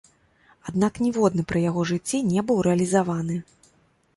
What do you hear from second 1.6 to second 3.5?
яго жыцці не быў рэалізаваны.